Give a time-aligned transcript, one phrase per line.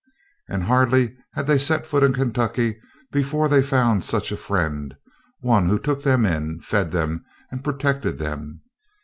[0.49, 4.95] And hardly had they set foot in Kentucky before they found such a friend,
[5.41, 8.61] one who took them in, fed them, and protected them.